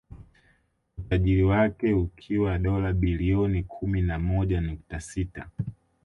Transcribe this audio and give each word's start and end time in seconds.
Utajiri 0.97 1.43
wake 1.43 1.93
ukiwa 1.93 2.59
dola 2.59 2.93
bilioni 2.93 3.63
kumi 3.63 4.01
na 4.01 4.19
moja 4.19 4.61
nukta 4.61 4.99
sita 4.99 5.49